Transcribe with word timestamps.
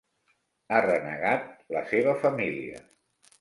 Ha 0.71 0.79
renegat 0.85 1.45
la 1.77 1.85
seva 1.93 2.17
família. 2.25 2.83